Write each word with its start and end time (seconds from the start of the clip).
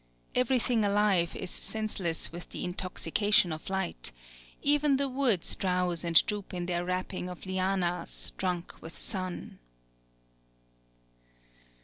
Everything 0.33 0.83
alive 0.83 1.35
is 1.35 1.51
senseless 1.51 2.31
with 2.31 2.49
the 2.49 2.63
intoxication 2.63 3.51
of 3.53 3.69
light; 3.69 4.11
even 4.63 4.97
the 4.97 5.07
woods 5.07 5.55
drowse 5.55 6.03
and 6.03 6.25
droop 6.25 6.55
in 6.55 6.65
their 6.65 6.83
wrapping 6.83 7.29
of 7.29 7.45
lianas, 7.45 8.31
drunk 8.35 8.73
with 8.81 8.97
sun.... 8.97 9.59